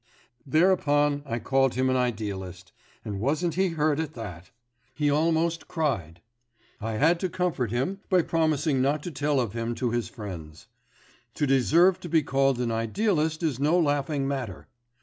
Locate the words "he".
3.53-3.67, 4.95-5.11